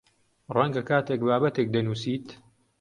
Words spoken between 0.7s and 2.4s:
کاتێک بابەتێک دەنووسیت